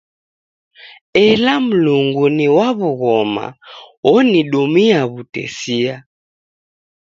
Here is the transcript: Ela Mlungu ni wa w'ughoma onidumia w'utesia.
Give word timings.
Ela 1.25 1.53
Mlungu 1.65 2.25
ni 2.37 2.45
wa 2.55 2.67
w'ughoma 2.79 3.45
onidumia 4.13 4.99
w'utesia. 5.11 5.95